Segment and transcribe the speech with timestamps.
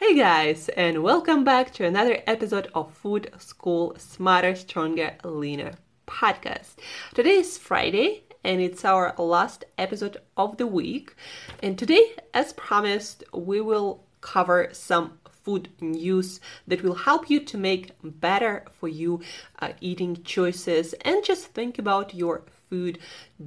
[0.00, 5.72] Hey guys, and welcome back to another episode of Food School Smarter, Stronger, Leaner
[6.06, 6.76] podcast.
[7.14, 11.16] Today is Friday, and it's our last episode of the week.
[11.60, 17.58] And today, as promised, we will cover some food news that will help you to
[17.58, 19.20] make better for you
[19.58, 23.00] uh, eating choices and just think about your food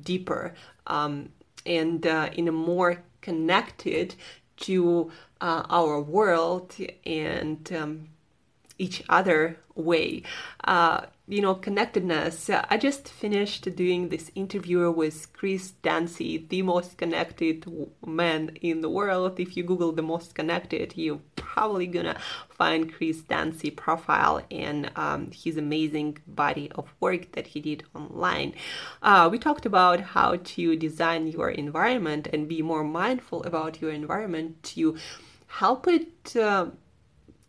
[0.04, 0.54] deeper
[0.86, 1.30] um,
[1.66, 4.16] and uh, in a more connected
[4.62, 8.10] to uh, our world and um,
[8.78, 10.24] each other way.
[10.64, 12.50] Uh, you know, connectedness.
[12.50, 17.66] I just finished doing this interview with Chris Dancy, the most connected
[18.06, 19.40] man in the world.
[19.40, 22.18] If you Google the most connected, you're probably gonna
[22.50, 28.54] find Chris Dancy profile and um, his amazing body of work that he did online.
[29.02, 33.92] Uh, we talked about how to design your environment and be more mindful about your
[33.92, 34.98] environment to
[35.48, 36.36] help it.
[36.36, 36.72] Uh,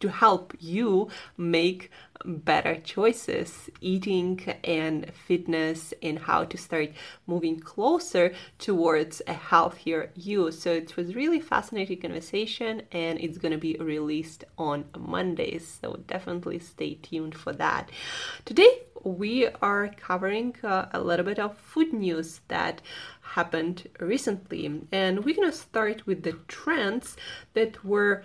[0.03, 1.91] to help you make
[2.25, 6.91] better choices, eating and fitness, and how to start
[7.27, 10.51] moving closer towards a healthier you.
[10.51, 15.79] So it was really fascinating conversation, and it's gonna be released on Mondays.
[15.81, 17.91] So definitely stay tuned for that.
[18.45, 22.81] Today we are covering uh, a little bit of food news that
[23.23, 27.17] happened recently, and we're gonna start with the trends
[27.55, 28.23] that were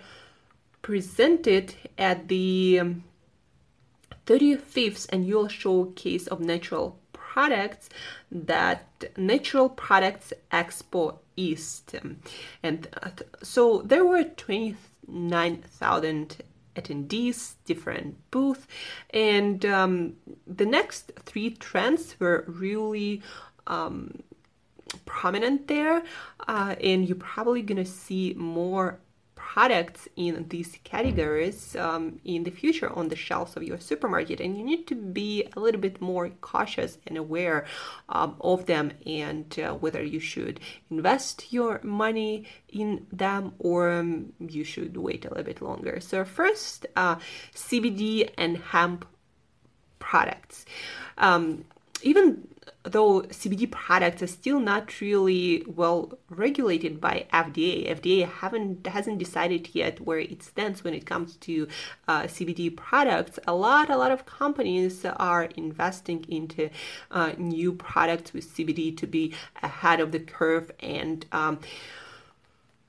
[0.82, 2.80] presented at the
[4.28, 7.88] 35th annual showcase of natural products
[8.30, 8.84] that
[9.16, 11.94] Natural Products Expo East.
[12.62, 12.86] And
[13.42, 16.36] so there were 29,000
[16.76, 18.66] attendees, different booths,
[19.10, 20.16] and um,
[20.46, 23.22] the next three trends were really
[23.66, 24.22] um,
[25.06, 26.02] prominent there,
[26.46, 28.98] uh, and you're probably gonna see more
[29.58, 34.56] products in these categories um, in the future on the shelves of your supermarket and
[34.56, 37.66] you need to be a little bit more cautious and aware
[38.08, 40.60] um, of them and uh, whether you should
[40.92, 45.98] invest your money in them or um, you should wait a little bit longer.
[45.98, 47.16] So first uh,
[47.52, 49.08] cbd and hemp
[49.98, 50.66] products.
[51.26, 51.64] Um,
[52.02, 52.46] even
[52.90, 57.88] though CBD products are still not really well regulated by FDA.
[57.88, 61.68] FDA haven't hasn't decided yet where it stands when it comes to
[62.06, 63.38] uh, CBD products.
[63.46, 66.70] A lot, a lot of companies are investing into
[67.10, 71.26] uh, new products with CBD to be ahead of the curve and.
[71.32, 71.60] Um,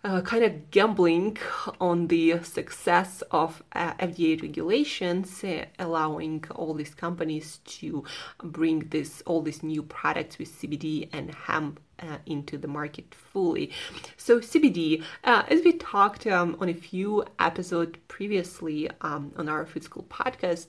[0.04, 1.38] uh, kind of gambling
[1.82, 8.04] on the success of uh, FDA regulations, uh, allowing all these companies to
[8.42, 13.72] bring this all these new products with CBD and hemp uh, into the market fully.
[14.16, 19.66] So CBD, uh, as we talked um, on a few episodes previously um, on our
[19.66, 20.68] Food School podcast,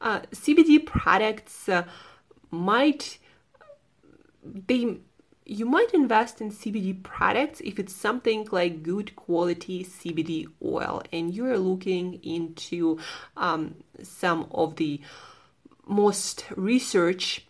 [0.00, 1.68] uh, CBD products
[2.50, 3.18] might
[4.44, 4.98] they
[5.48, 11.34] you might invest in CBD products if it's something like good quality CBD oil and
[11.34, 12.98] you're looking into
[13.36, 15.00] um, some of the
[15.86, 17.46] most research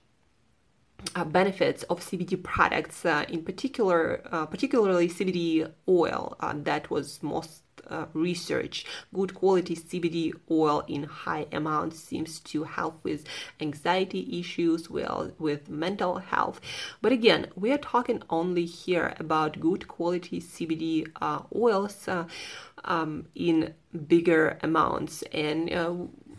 [1.16, 7.20] uh, benefits of CBD products, uh, in particular, uh, particularly CBD oil uh, that was
[7.22, 8.84] most uh, research.
[9.14, 13.24] Good quality CBD oil in high amounts seems to help with
[13.60, 16.60] anxiety issues, well, with mental health.
[17.02, 22.24] But again, we are talking only here about good quality CBD uh, oils uh,
[22.84, 23.74] um, in
[24.06, 25.94] bigger amounts and uh,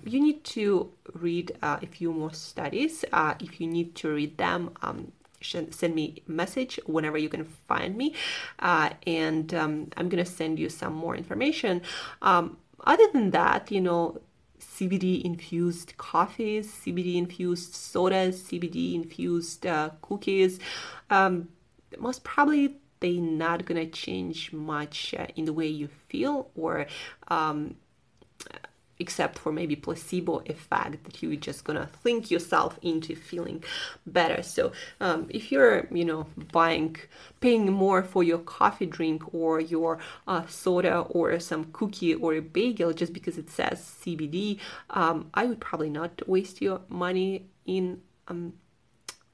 [0.06, 3.04] you need to read uh, a few more studies.
[3.14, 8.14] If you need to read them, um, send me message whenever you can find me,
[8.60, 11.82] uh, and um, I'm gonna send you some more information.
[12.22, 14.22] Um, other than that, you know,
[14.60, 20.60] CBD infused coffees, CBD infused sodas, CBD infused uh, cookies.
[21.10, 21.50] Um,
[21.98, 26.88] most probably they're not gonna change much uh, in the way you feel or
[27.30, 27.76] um,
[29.00, 33.64] except for maybe placebo effect that you're just gonna think yourself into feeling
[34.06, 34.44] better.
[34.44, 36.98] So um, if you're you know buying
[37.40, 42.42] paying more for your coffee drink or your uh, soda or some cookie or a
[42.42, 44.60] bagel just because it says cbd
[44.90, 48.54] um, i would probably not waste your money in um,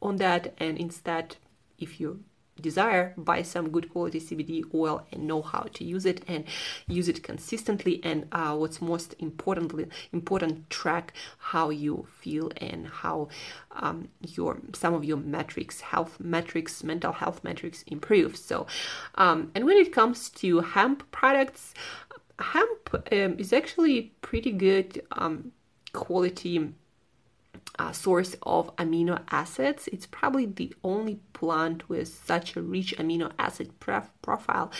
[0.01, 0.53] on that.
[0.57, 1.37] And instead
[1.77, 2.23] if you
[2.61, 6.45] desire buy some good quality cbd oil and know how to use it and
[6.87, 13.27] use it consistently and uh, what's most importantly important track how you feel and how
[13.71, 18.35] um, your some of your metrics health metrics mental health metrics improve.
[18.35, 18.67] So
[19.15, 21.73] um, and when it comes to hemp products
[22.39, 25.51] hemp um, is actually pretty good um,
[25.93, 26.73] quality
[27.79, 29.87] uh, source of amino acids.
[29.91, 34.71] It's probably the only plant with such a rich amino acid pref- profile.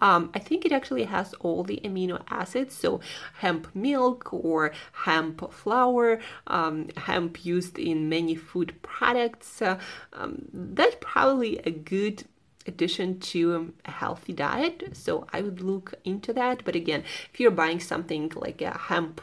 [0.00, 2.74] Um, I think it actually has all the amino acids.
[2.74, 3.00] So,
[3.38, 9.62] hemp milk or hemp flour, um, hemp used in many food products.
[9.62, 9.78] Uh,
[10.12, 12.24] um, that's probably a good
[12.66, 14.90] addition to a healthy diet.
[14.92, 16.64] So, I would look into that.
[16.64, 19.20] But again, if you're buying something like a hemp,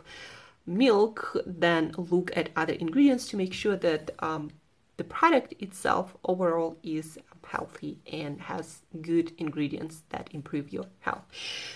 [0.69, 4.51] milk, then look at other ingredients to make sure that um,
[4.97, 11.25] the product itself overall is healthy and has good ingredients that improve your health.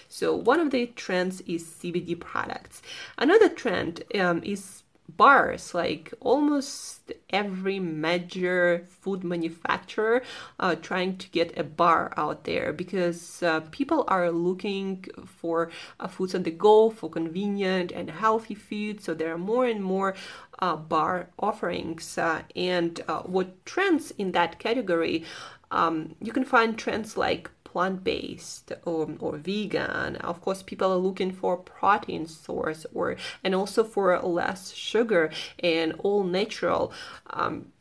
[0.08, 2.82] So, one of the trends is CBD products.
[3.18, 4.84] Another trend um, is
[5.18, 10.22] bars like almost every major food manufacturer
[10.60, 15.70] uh, trying to get a bar out there because uh, people are looking for
[16.00, 19.02] uh, foods on the go for convenient and healthy food.
[19.02, 20.16] So there are more and more
[20.60, 25.26] uh, bar offerings uh, and uh, what trends in that category
[25.72, 30.16] um, you can find trends like plant-based or, or vegan.
[30.18, 35.94] Of course people are looking for protein source or and also for less sugar and
[36.04, 36.94] all natural
[37.32, 37.74] um,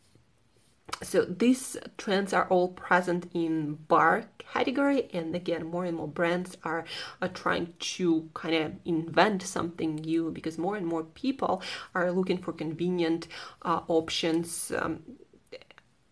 [1.02, 5.08] so these trends are all present in bar category.
[5.12, 6.84] And again more and more brands are,
[7.20, 11.62] are trying to kind of invent something new because more and more people
[11.94, 13.26] are looking for convenient
[13.62, 15.02] uh, options um,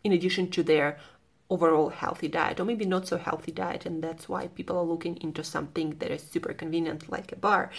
[0.03, 0.99] in addition to their
[1.51, 5.17] overall healthy diet or maybe not so healthy diet and that's why people are looking
[5.21, 7.71] into something that is super convenient like a bar.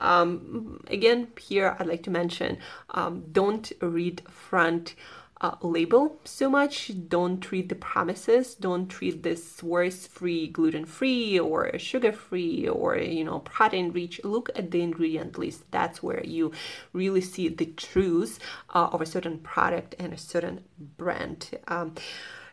[0.00, 2.58] Um, again here i'd like to mention
[2.90, 4.94] um, don't read front
[5.40, 6.90] uh, label so much.
[7.08, 8.54] Don't read the promises.
[8.54, 14.20] Don't read this words free gluten free or sugar free or you know protein rich
[14.24, 15.70] look at the ingredient list.
[15.70, 16.52] That's where you
[16.92, 18.38] really see the truth
[18.74, 20.64] uh, of a certain product and a certain
[20.96, 21.50] brand.
[21.68, 21.94] Um,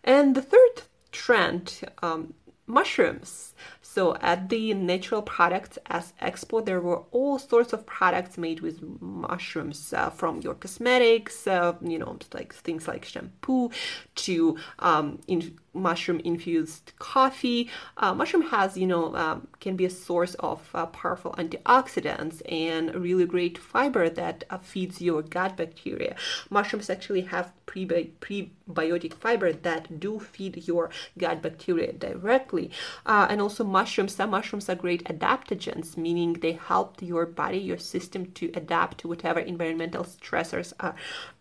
[0.05, 2.33] and the third trend, um,
[2.67, 3.53] mushrooms.
[3.95, 8.81] So at the Natural Products as Expo, there were all sorts of products made with
[8.99, 13.71] mushrooms, uh, from your cosmetics, uh, you know, like things like shampoo,
[14.15, 17.69] to um, in mushroom infused coffee.
[17.97, 22.93] Uh, mushroom has, you know, um, can be a source of uh, powerful antioxidants and
[22.95, 26.15] really great fiber that uh, feeds your gut bacteria.
[26.49, 32.71] Mushrooms actually have prebi- prebiotic fiber that do feed your gut bacteria directly.
[33.05, 37.77] Uh, and also mushrooms, some mushrooms are great adaptogens, meaning they help your body, your
[37.77, 40.95] system to adapt to whatever environmental stressors are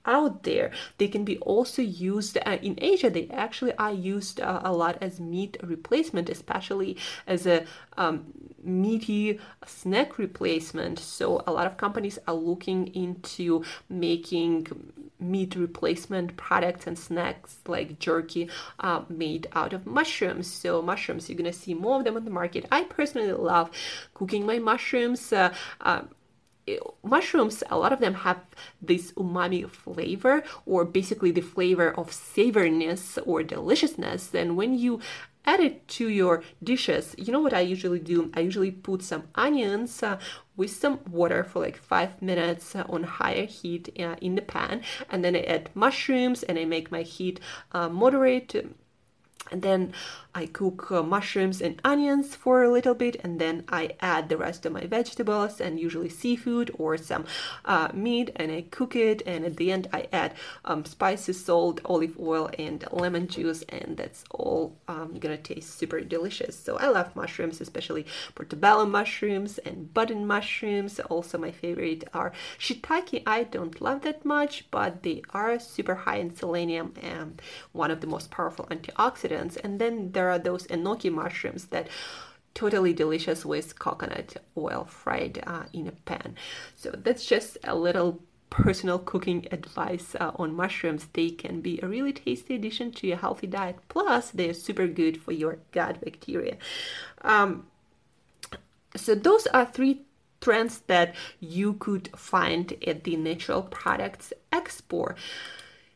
[0.06, 0.70] out there.
[0.98, 3.10] They can be also used uh, in Asia.
[3.10, 6.96] They actually are used uh, a lot as meat replacement, especially
[7.26, 7.64] as a
[7.96, 8.32] um,
[8.62, 10.98] meaty snack replacement.
[10.98, 14.66] So a lot of companies are looking into making
[15.20, 18.48] meat replacement products and snacks like jerky
[18.80, 20.50] uh, made out of mushrooms.
[20.50, 22.66] So mushrooms, you're gonna see more of them on the market.
[22.70, 23.70] I personally love
[24.12, 25.32] cooking my mushrooms.
[27.02, 28.40] Mushrooms a lot of them have
[28.80, 35.00] this umami flavor or basically the flavor of savoriness or deliciousness and when you
[35.46, 37.14] add it to your dishes.
[37.18, 38.30] You know what I usually do?
[38.34, 40.18] I usually put some onions uh,
[40.56, 44.82] with some water for like five minutes uh, on higher heat uh, in the pan,
[45.10, 47.40] and then I add mushrooms and I make my heat
[47.72, 48.74] uh, moderate
[49.50, 49.92] and then
[50.36, 54.36] I cook uh, mushrooms and onions for a little bit, and then I add the
[54.36, 57.24] rest of my vegetables and usually seafood or some
[57.64, 59.22] uh, meat, and I cook it.
[59.26, 60.34] And at the end, I add
[60.64, 66.00] um, spices, salt, olive oil, and lemon juice, and that's all um, gonna taste super
[66.00, 66.58] delicious.
[66.58, 70.98] So I love mushrooms, especially portobello mushrooms and button mushrooms.
[70.98, 73.22] Also, my favorite are shiitake.
[73.24, 78.00] I don't love that much, but they are super high in selenium and one of
[78.00, 79.33] the most powerful antioxidants.
[79.34, 81.88] And then there are those enoki mushrooms that
[82.54, 86.36] totally delicious with coconut oil fried uh, in a pan.
[86.76, 91.08] So that's just a little personal cooking advice uh, on mushrooms.
[91.12, 93.76] They can be a really tasty addition to your healthy diet.
[93.88, 96.56] Plus, they're super good for your gut bacteria.
[97.22, 97.66] Um,
[98.94, 100.02] so those are three
[100.40, 105.16] trends that you could find at the Natural Products Expo.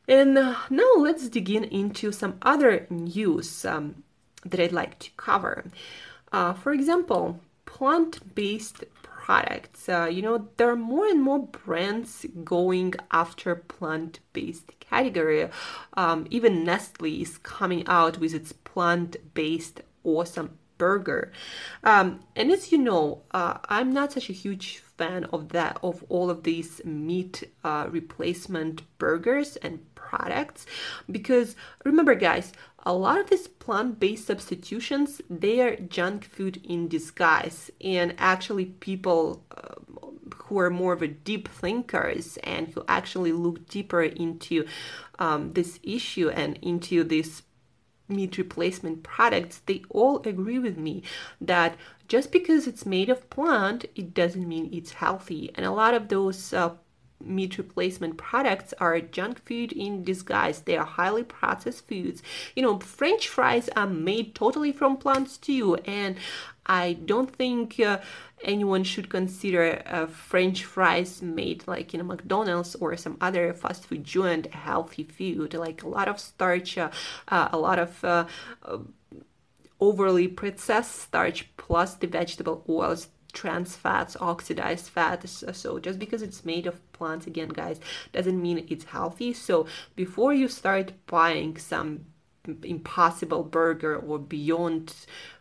[0.08, 3.64] And uh, now let's dig in into some other news.
[3.64, 4.02] Um,
[4.44, 5.64] that I'd like to cover.
[6.32, 9.88] Uh, for example, plant based products.
[9.88, 15.48] Uh, you know, there are more and more brands going after plant based category.
[15.94, 21.32] Um, even Nestle is coming out with its plant based awesome burger.
[21.82, 26.04] Um, and as you know, uh, I'm not such a huge fan of that of
[26.08, 30.66] all of these meat uh, replacement burgers and products.
[31.10, 32.52] Because remember guys
[32.84, 37.70] a lot of these plant-based substitutions they are junk food in disguise.
[37.82, 39.74] And actually people uh,
[40.44, 44.66] who are more of a deep thinkers and who actually look deeper into
[45.18, 47.42] um, this issue and into this
[48.10, 51.02] meat replacement products they all agree with me
[51.42, 55.50] that just because it's made of plant it doesn't mean it's healthy.
[55.54, 56.70] And a lot of those uh,
[57.20, 60.60] meat replacement products are junk food in disguise.
[60.60, 62.22] They are highly processed foods.
[62.54, 66.16] You know, French fries are made totally from plants too, and
[66.66, 67.98] I don't think uh,
[68.42, 73.87] anyone should consider uh, French fries made like in a McDonald's or some other fast
[73.87, 75.54] food joint a healthy food.
[75.54, 76.90] Like a lot of starch, uh,
[77.28, 78.26] uh a lot of uh,
[78.62, 78.78] uh,
[79.80, 83.08] overly processed starch plus the vegetable oils
[83.38, 85.45] trans fats, oxidized fats.
[85.52, 87.78] So just because it's made of plants, again, guys,
[88.12, 89.33] doesn't mean it's healthy.
[89.33, 92.07] So before you start buying some
[92.64, 94.92] impossible burger or beyond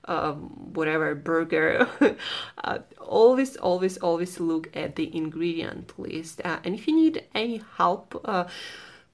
[0.06, 1.88] um, whatever burger
[2.64, 7.62] uh, always always always look at the ingredient list uh, and if you need any
[7.78, 8.44] help uh,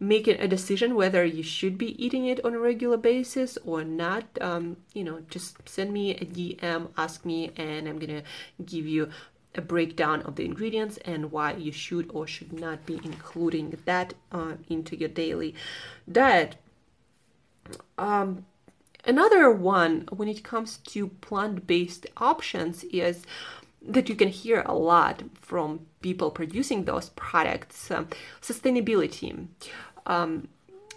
[0.07, 4.25] making a decision whether you should be eating it on a regular basis or not,
[4.41, 8.24] um, you know, just send me a DM, ask me, and I'm gonna
[8.65, 9.10] give you
[9.55, 14.13] a breakdown of the ingredients and why you should or should not be including that
[14.31, 15.55] uh, into your daily
[16.12, 16.55] diet.
[17.98, 18.45] Um,
[19.05, 23.25] another one when it comes to plant-based options is
[23.86, 28.07] that you can hear a lot from people producing those products um,
[28.41, 29.48] sustainability
[30.05, 30.48] um,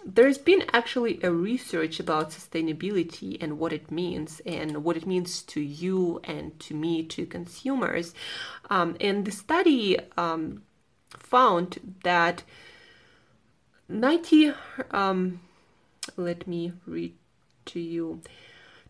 [0.05, 5.41] there's been actually a research about sustainability and what it means and what it means
[5.43, 8.13] to you and to me to consumers.
[8.69, 10.63] Um, and the study um,
[11.09, 12.43] found that
[13.89, 14.53] 90
[14.91, 15.41] um,
[16.15, 17.13] let me read
[17.65, 18.21] to you.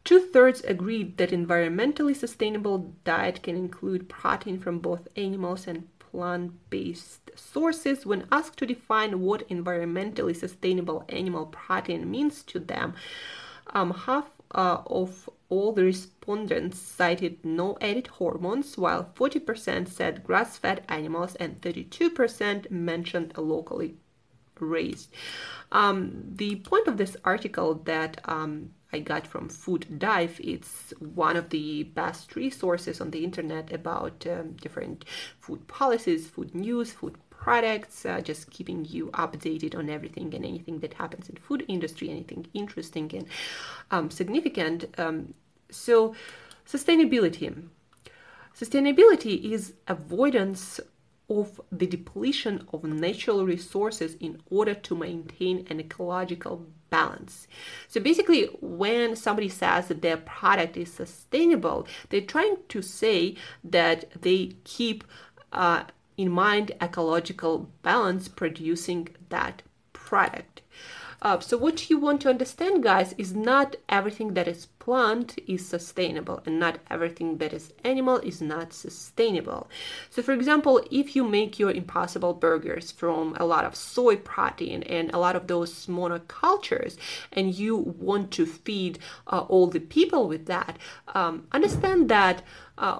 [0.03, 8.05] Two-thirds agreed that environmentally sustainable diet can include protein from both animals and plant-based sources
[8.05, 12.93] when asked to define what environmentally sustainable animal protein means to them.
[13.73, 20.57] Um, half uh, of all the respondents cited no added hormones, while 40% said grass
[20.57, 23.95] fed animals and 32% mentioned locally
[24.59, 25.09] raised.
[25.71, 30.39] Um, the point of this article that um, I got from Food Dive.
[30.43, 35.05] It's one of the best resources on the internet about um, different
[35.39, 40.79] food policies, food news, food products, uh, just keeping you updated on everything and anything
[40.79, 43.27] that happens in food industry, anything interesting and
[43.91, 44.85] um, significant.
[44.97, 45.33] Um,
[45.69, 46.15] so,
[46.65, 47.69] sustainability.
[48.57, 50.79] Sustainability is avoidance
[51.29, 57.47] of the depletion of natural resources in order to maintain an ecological balance.
[57.87, 64.21] So basically, when somebody says that their product is sustainable, they're trying to say that
[64.21, 65.03] they keep
[65.51, 65.83] uh,
[66.17, 69.61] in mind ecological balance producing that
[69.93, 70.61] product.
[71.21, 75.67] Uh, so what you want to understand, guys, is not everything that is plant is
[75.67, 79.67] sustainable, and not everything that is animal is not sustainable.
[80.09, 84.83] So, for example, if you make your Impossible burgers from a lot of soy protein
[84.83, 86.97] and a lot of those monocultures,
[87.33, 90.77] and you want to feed uh, all the people with that,
[91.13, 92.43] um, understand that.
[92.77, 92.99] Uh,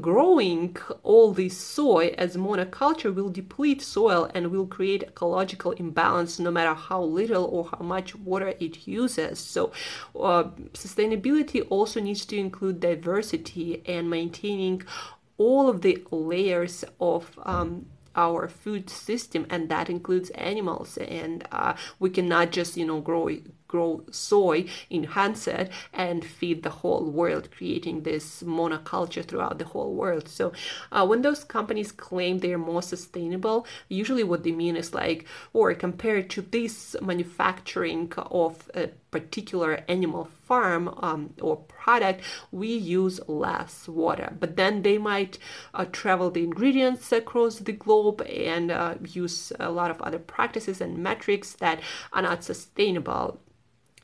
[0.00, 6.50] growing all this soy as monoculture will deplete soil and will create ecological imbalance no
[6.50, 9.38] matter how little or how much water it uses.
[9.38, 9.72] So
[10.18, 14.82] uh, sustainability also needs to include diversity and maintaining
[15.36, 17.86] all of the layers of um,
[18.16, 20.96] our food system and that includes animals.
[20.98, 23.28] And uh, we cannot just you know grow
[23.74, 28.26] grow soy in Handset and feed the whole world, creating this
[28.56, 30.28] monoculture throughout the whole world.
[30.28, 30.52] So
[30.92, 35.74] uh, when those companies claim they're more sustainable, usually what they mean is like, or
[35.74, 38.12] compared to this manufacturing
[38.42, 42.18] of a particular animal farm um, or product,
[42.50, 44.28] we use less water.
[44.42, 45.38] But then they might
[45.72, 50.80] uh, travel the ingredients across the globe and uh, use a lot of other practices
[50.80, 51.80] and metrics that
[52.12, 53.40] are not sustainable.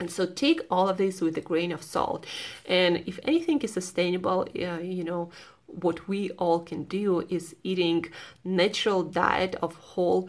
[0.00, 2.26] And so take all of this with a grain of salt.
[2.66, 5.30] And if anything is sustainable, uh, you know,
[5.66, 8.06] what we all can do is eating
[8.42, 10.28] natural diet of whole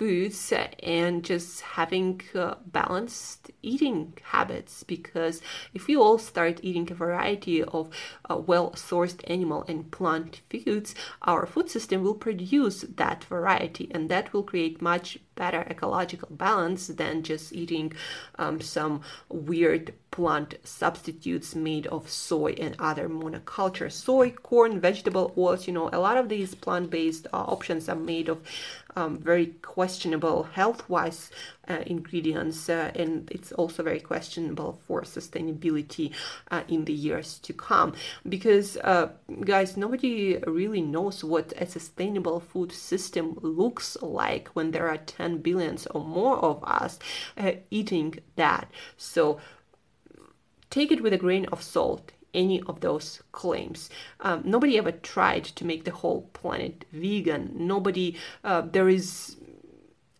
[0.00, 0.50] foods
[0.82, 5.42] and just having uh, balanced eating habits because
[5.74, 7.90] if we all start eating a variety of
[8.30, 14.08] uh, well sourced animal and plant foods our food system will produce that variety and
[14.08, 17.92] that will create much better ecological balance than just eating
[18.38, 25.66] um, some weird plant substitutes made of soy and other monoculture soy corn vegetable oils
[25.66, 28.38] you know a lot of these plant-based uh, options are made of
[28.96, 31.30] um, very questionable health-wise
[31.86, 36.12] ingredients, uh, and it's also very questionable for sustainability
[36.50, 37.94] uh, in the years to come.
[38.28, 39.10] Because, uh,
[39.44, 45.38] guys, nobody really knows what a sustainable food system looks like when there are 10
[45.38, 46.98] billions or more of us
[47.36, 48.70] uh, eating that.
[48.96, 49.40] So,
[50.70, 53.90] take it with a grain of salt any of those claims.
[54.20, 57.52] Um, nobody ever tried to make the whole planet vegan.
[57.54, 59.36] Nobody, uh, there is.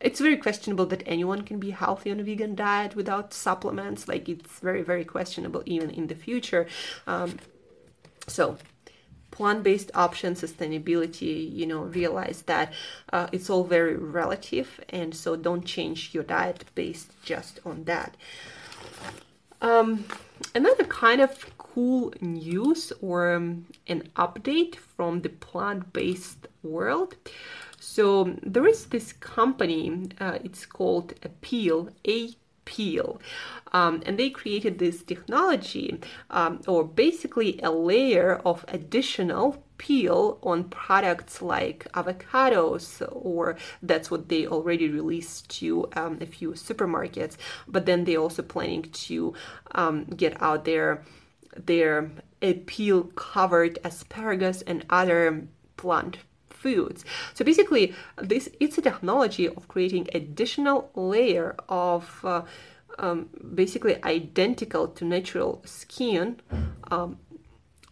[0.00, 4.08] It's very questionable that anyone can be healthy on a vegan diet without supplements.
[4.08, 6.66] Like, it's very, very questionable even in the future.
[7.06, 7.38] Um,
[8.26, 8.58] so,
[9.30, 12.72] plant-based option sustainability you know realize that
[13.12, 18.16] uh, it's all very relative and so don't change your diet based just on that
[19.62, 20.04] um,
[20.54, 27.16] another kind of cool news or um, an update from the plant based world.
[27.78, 33.20] So there is this company, uh, it's called Apeel, A peel.
[33.72, 40.64] Um, and they created this technology, um, or basically a layer of additional peel on
[40.64, 47.36] products like avocados, or that's what they already released to um, a few supermarkets.
[47.66, 49.34] But then they're also planning to
[49.72, 51.04] um, get out there
[51.56, 52.10] their
[52.66, 56.18] peel covered asparagus and other plant
[56.62, 57.04] foods.
[57.34, 62.42] So basically, this it's a technology of creating additional layer of uh,
[62.98, 66.40] um, basically identical to natural skin
[66.90, 67.18] um,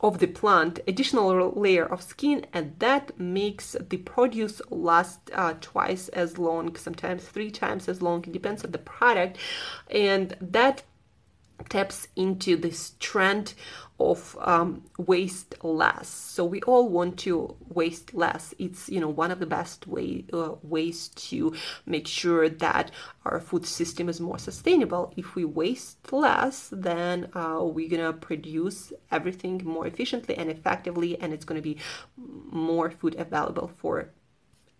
[0.00, 6.08] of the plant, additional layer of skin, and that makes the produce last uh, twice
[6.10, 8.22] as long, sometimes three times as long.
[8.24, 9.38] It depends on the product,
[9.90, 10.82] and that
[11.68, 13.54] taps into this trend
[14.00, 16.08] of um, waste less.
[16.08, 18.54] So we all want to waste less.
[18.58, 21.54] It's you know one of the best way uh, ways to
[21.86, 22.90] make sure that
[23.24, 25.12] our food system is more sustainable.
[25.16, 31.32] If we waste less, then uh, we're gonna produce everything more efficiently and effectively, and
[31.32, 31.78] it's gonna be
[32.16, 34.10] more food available for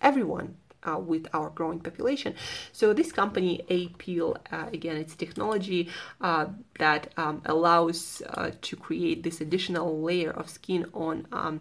[0.01, 2.35] everyone uh, with our growing population.
[2.73, 5.89] So this company, Apeel, uh, again, it's technology
[6.21, 6.47] uh,
[6.79, 11.27] that um, allows uh, to create this additional layer of skin on.
[11.33, 11.61] Um,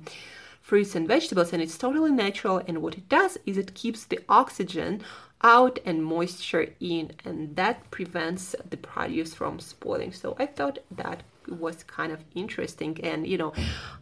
[0.62, 4.20] fruits and vegetables and it's totally natural and what it does is it keeps the
[4.28, 5.02] oxygen
[5.42, 11.24] out and moisture in and that prevents the produce from spoiling so i thought that
[11.48, 13.54] was kind of interesting and you know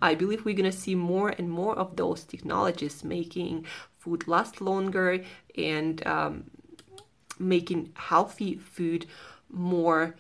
[0.01, 3.63] i believe we're going to see more and more of those technologies making
[4.05, 5.23] food last longer
[5.57, 6.43] and um,
[7.39, 9.05] making healthy food
[9.49, 10.15] more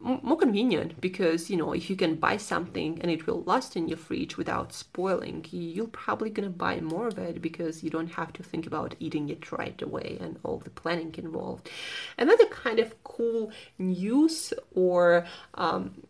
[0.00, 3.88] more convenient because you know if you can buy something and it will last in
[3.88, 8.30] your fridge without spoiling you're probably gonna buy more of it because you don't have
[8.30, 11.70] to think about eating it right away and all the planning involved.
[12.18, 15.24] Another kind of cool news or
[15.54, 16.02] um,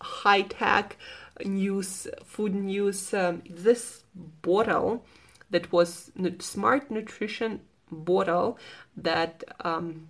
[0.00, 0.96] high tech
[1.44, 4.04] news food news um, this
[4.42, 5.04] bottle
[5.54, 7.60] that was smart nutrition
[7.92, 8.58] bottle
[8.96, 10.08] that um,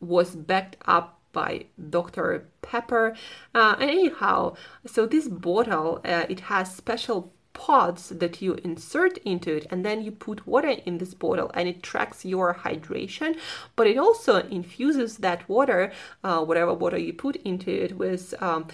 [0.00, 2.48] was backed up by Dr.
[2.62, 3.14] Pepper.
[3.54, 4.54] Uh, anyhow,
[4.86, 10.00] so this bottle, uh, it has special pods that you insert into it and then
[10.02, 13.36] you put water in this bottle and it tracks your hydration
[13.76, 15.92] but it also infuses that water
[16.24, 18.66] uh, whatever water you put into it with um,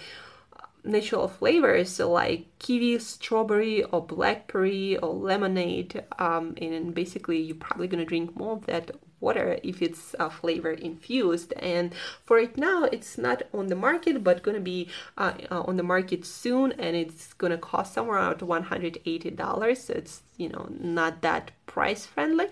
[0.89, 6.03] natural flavors like kiwi, strawberry, or blackberry, or lemonade.
[6.17, 10.71] Um, and basically, you're probably gonna drink more of that water if it's uh, flavor
[10.71, 11.53] infused.
[11.53, 15.77] And for right now, it's not on the market, but gonna be uh, uh, on
[15.77, 19.77] the market soon, and it's gonna cost somewhere around $180.
[19.77, 22.47] So it's you know not that price friendly,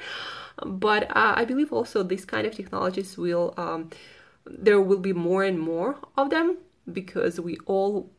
[0.65, 3.53] but uh, I believe also these kind of technologies will.
[3.57, 3.89] Um,
[4.49, 6.57] there will be more and more of them
[6.91, 8.09] because we all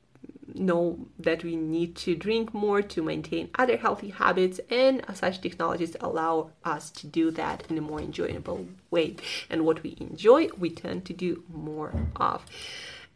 [0.54, 5.96] know that we need to drink more to maintain other healthy habits and such technologies
[6.00, 9.16] allow us to do that in a more enjoyable way.
[9.50, 12.44] And what we enjoy we tend to do more of.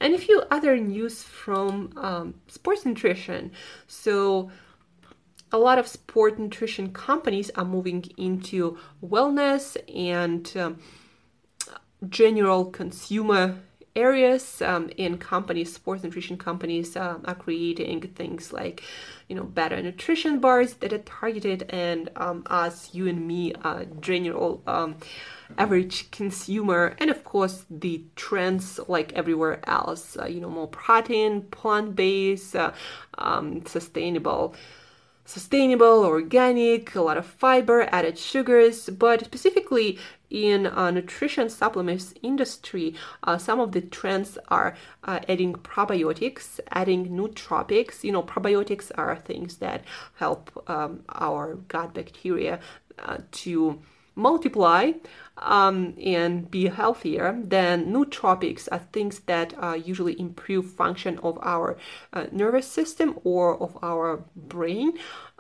[0.00, 3.52] And a few other news from um, sports nutrition.
[3.86, 4.50] So
[5.52, 10.78] a lot of sport nutrition companies are moving into wellness and um,
[12.08, 13.58] general consumer
[13.94, 18.82] areas um, in companies sports nutrition companies uh, are creating things like
[19.28, 23.84] you know better nutrition bars that are targeted and um, us you and me uh,
[24.00, 24.96] general um,
[25.58, 26.96] average consumer.
[26.98, 32.72] And of course the trends like everywhere else uh, you know more protein plant-based uh,
[33.18, 34.54] um, sustainable
[35.24, 39.98] sustainable, organic, a lot of fiber, added sugars, but specifically
[40.32, 47.10] in uh, nutrition supplements industry, uh, some of the trends are uh, adding probiotics, adding
[47.10, 48.02] nootropics.
[48.02, 49.84] You know, probiotics are things that
[50.16, 52.60] help um, our gut bacteria
[52.98, 53.80] uh, to
[54.14, 54.92] multiply
[55.38, 61.76] um, and be healthier, then nootropics are things that uh, usually improve function of our
[62.12, 64.92] uh, nervous system or of our brain.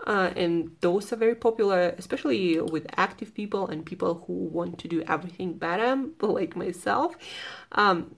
[0.06, 4.88] Uh, and those are very popular, especially with active people and people who want to
[4.88, 7.16] do everything better, like myself.
[7.72, 8.14] Um,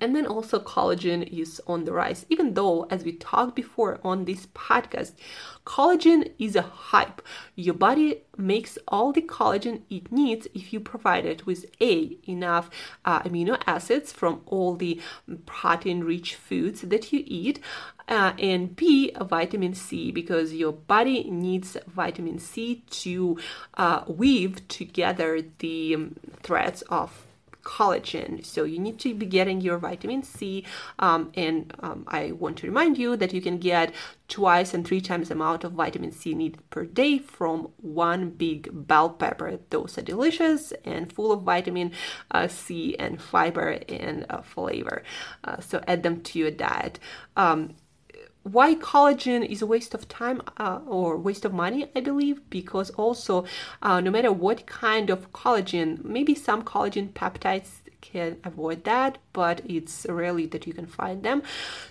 [0.00, 4.24] and then also collagen is on the rise, even though, as we talked before on
[4.24, 5.12] this podcast,
[5.64, 7.22] collagen is a hype.
[7.54, 12.70] Your body makes all the collagen it needs if you provide it with A, enough
[13.04, 15.00] uh, amino acids from all the
[15.46, 17.60] protein rich foods that you eat,
[18.08, 23.38] uh, and B, vitamin C, because your body needs vitamin C to
[23.74, 27.26] uh, weave together the um, threads of
[27.62, 28.44] collagen.
[28.44, 30.64] So you need to be getting your vitamin C.
[30.98, 33.94] Um, and um, I want to remind you that you can get
[34.28, 38.68] twice and three times the amount of vitamin C needed per day from one big
[38.72, 39.58] bell pepper.
[39.70, 41.92] Those are delicious and full of vitamin
[42.30, 45.02] uh, C and fiber and uh, flavor.
[45.44, 46.98] Uh, so add them to your diet.
[47.36, 47.74] Um,
[48.42, 52.90] why collagen is a waste of time uh, or waste of money i believe because
[52.90, 53.44] also
[53.82, 59.60] uh, no matter what kind of collagen maybe some collagen peptides can avoid that but
[59.64, 61.42] it's rarely that you can find them.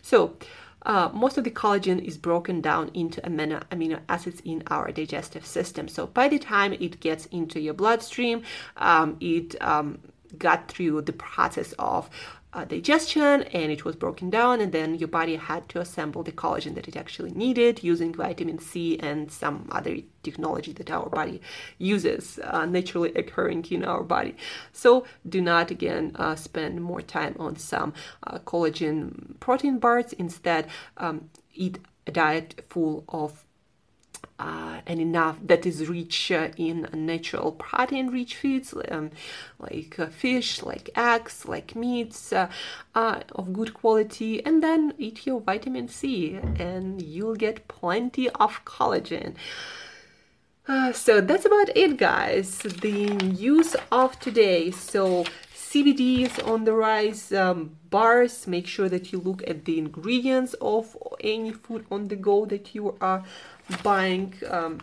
[0.02, 0.36] So
[0.84, 5.46] uh, most of the collagen is broken down into amino, amino acids in our digestive
[5.46, 5.88] system.
[5.88, 8.44] So by the time it gets into your bloodstream
[8.78, 10.00] um, it um,
[10.38, 12.10] got through the process of
[12.54, 16.32] uh, digestion and it was broken down and then your body had to assemble the
[16.32, 21.40] collagen that it actually needed using vitamin c and some other technology that our body
[21.78, 24.36] uses uh, naturally occurring in our body.
[24.74, 27.94] So do not again uh, spend more time on some
[28.26, 30.14] uh, collagen protein bars.
[30.14, 33.46] Instead um, eat a diet full of
[34.40, 39.12] uh, and enough that is rich uh, in natural protein rich foods um,
[39.60, 42.50] like uh, fish like eggs like meats uh,
[42.96, 44.44] uh, of good quality.
[44.46, 49.36] And then eat your vitamin c and you'll get plenty of collagen.
[50.94, 52.60] So that's about it guys.
[52.60, 54.70] The news of today.
[54.70, 55.26] So
[55.70, 57.32] CBD is on the rise.
[57.32, 62.16] Um, bars, make sure that you look at the ingredients of any food on the
[62.16, 63.24] go that you are
[63.84, 64.34] buying.
[64.50, 64.80] Um,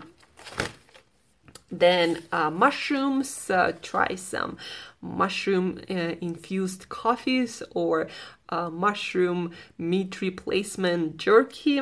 [1.68, 4.57] Then uh, mushrooms, uh, try some
[5.03, 8.07] mushroom uh, infused coffees or
[8.49, 11.81] uh, mushroom meat replacement jerky.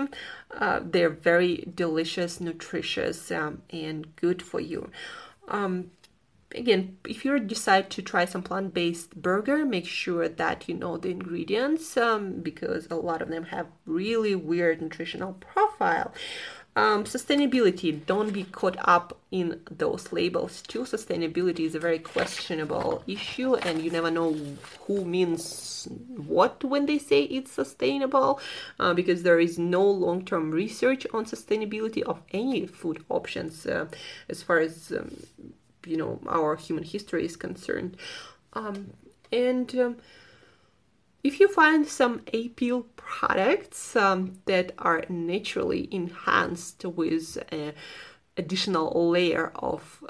[0.58, 4.90] Uh, they're very delicious, nutritious, um, and good for you.
[5.48, 5.90] Um,
[6.54, 11.10] again, if you decide to try some plant-based burger, make sure that you know the
[11.10, 16.12] ingredients um, because a lot of them have really weird nutritional profile.
[16.76, 20.80] Um, sustainability, don't be caught up in those labels too.
[20.80, 24.36] Sustainability is a very questionable issue, and you never know
[24.80, 28.40] who means what when they say it's sustainable
[28.80, 33.86] uh, because there is no long term research on sustainability of any food options uh,
[34.28, 35.14] as far as um,
[35.86, 37.96] you know our human history is concerned.
[38.54, 38.94] Um,
[39.30, 39.96] and um,
[41.24, 47.72] if you find some Apeel products um, that are naturally enhanced with an
[48.36, 50.04] additional layer of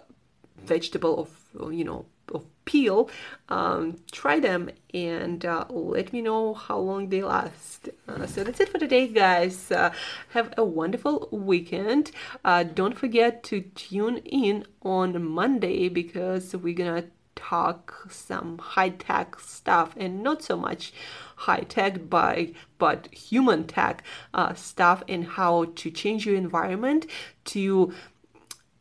[0.58, 3.10] vegetable of you know of peel
[3.50, 7.90] um, try them and uh, let me know how long they last.
[8.08, 9.70] Uh, so that's it for today guys.
[9.70, 9.92] Uh,
[10.30, 12.10] have a wonderful weekend.
[12.44, 17.04] Uh, don't forget to tune in on monday because we're gonna
[17.36, 20.92] talk some high tech stuff and not so much
[21.36, 27.06] high tech by but human tech uh, stuff and how to change your environment
[27.44, 27.92] to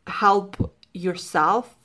[0.06, 1.76] help yourself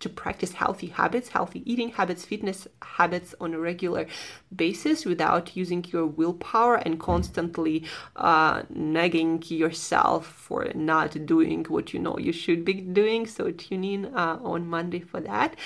[0.00, 4.06] to practice healthy habits, healthy eating habits, fitness habits on a regular
[4.54, 7.84] basis without using your willpower and constantly
[8.16, 13.26] uh, nagging yourself for not doing what you know you should be doing.
[13.26, 15.56] So tune in uh, on Monday for that.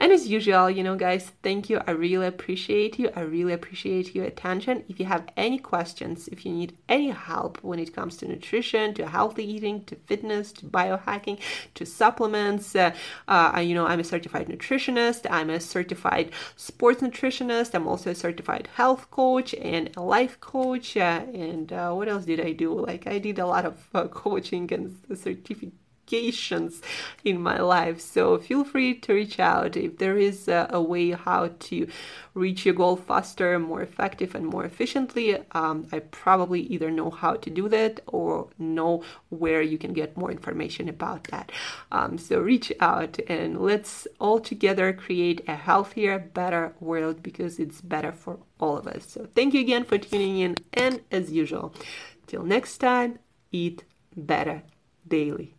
[0.00, 1.80] And as usual, you know, guys, thank you.
[1.84, 3.10] I really appreciate you.
[3.16, 4.84] I really appreciate your attention.
[4.88, 8.94] If you have any questions, if you need any help when it comes to nutrition,
[8.94, 11.40] to healthy eating, to fitness, to biohacking,
[11.74, 12.92] to supplements, uh,
[13.26, 15.26] uh, you know, I'm a certified nutritionist.
[15.28, 17.74] I'm a certified sports nutritionist.
[17.74, 20.96] I'm also a certified health coach and a life coach.
[20.96, 22.72] Uh, and uh, what else did I do?
[22.72, 25.72] Like, I did a lot of uh, coaching and certificate
[27.24, 28.00] in my life.
[28.00, 31.88] So feel free to reach out if there is a, a way how to
[32.34, 35.36] reach your goal faster, more effective, and more efficiently.
[35.52, 40.16] Um, I probably either know how to do that or know where you can get
[40.16, 41.50] more information about that.
[41.90, 47.80] Um, so reach out and let's all together create a healthier, better world because it's
[47.80, 49.04] better for all of us.
[49.08, 51.74] So thank you again for tuning in, and as usual,
[52.26, 53.18] till next time,
[53.52, 53.84] eat
[54.16, 54.62] better
[55.06, 55.57] daily.